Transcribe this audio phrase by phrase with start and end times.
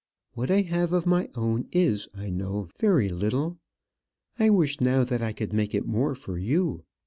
[0.33, 3.59] What I have of my own is, I know, very little.
[4.39, 6.85] I wish now that I could make it more for you.